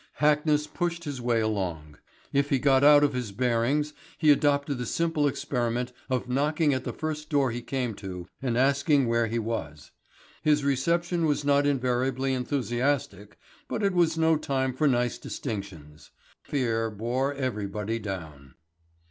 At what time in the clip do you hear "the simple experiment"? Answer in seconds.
4.79-5.93